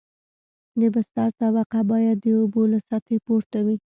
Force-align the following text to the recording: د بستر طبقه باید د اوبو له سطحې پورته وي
د 0.79 0.81
بستر 0.93 1.29
طبقه 1.41 1.79
باید 1.91 2.17
د 2.21 2.27
اوبو 2.39 2.61
له 2.71 2.79
سطحې 2.87 3.17
پورته 3.25 3.59
وي 3.65 3.75